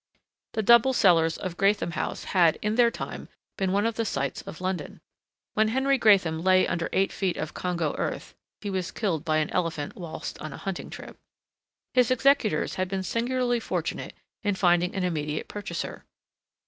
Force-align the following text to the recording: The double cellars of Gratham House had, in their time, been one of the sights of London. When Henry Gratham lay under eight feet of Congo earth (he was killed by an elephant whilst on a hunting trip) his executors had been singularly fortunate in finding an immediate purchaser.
The 0.53 0.63
double 0.63 0.93
cellars 0.93 1.37
of 1.37 1.57
Gratham 1.57 1.91
House 1.91 2.23
had, 2.23 2.57
in 2.63 2.73
their 2.73 2.89
time, 2.89 3.29
been 3.55 3.71
one 3.71 3.85
of 3.85 3.97
the 3.97 4.03
sights 4.03 4.41
of 4.41 4.59
London. 4.59 4.99
When 5.53 5.67
Henry 5.67 5.99
Gratham 5.99 6.41
lay 6.43 6.65
under 6.65 6.89
eight 6.91 7.11
feet 7.11 7.37
of 7.37 7.53
Congo 7.53 7.93
earth 7.99 8.33
(he 8.61 8.71
was 8.71 8.89
killed 8.89 9.23
by 9.23 9.37
an 9.37 9.51
elephant 9.51 9.95
whilst 9.95 10.39
on 10.41 10.53
a 10.53 10.57
hunting 10.57 10.89
trip) 10.89 11.19
his 11.93 12.09
executors 12.09 12.73
had 12.81 12.87
been 12.89 13.03
singularly 13.03 13.59
fortunate 13.59 14.15
in 14.41 14.55
finding 14.55 14.95
an 14.95 15.03
immediate 15.03 15.47
purchaser. 15.47 16.03